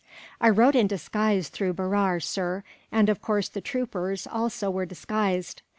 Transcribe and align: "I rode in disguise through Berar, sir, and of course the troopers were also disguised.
"I 0.41 0.49
rode 0.49 0.75
in 0.75 0.87
disguise 0.87 1.49
through 1.49 1.73
Berar, 1.75 2.19
sir, 2.19 2.63
and 2.91 3.07
of 3.07 3.21
course 3.21 3.49
the 3.49 3.61
troopers 3.61 4.25
were 4.25 4.33
also 4.35 4.83
disguised. 4.83 5.61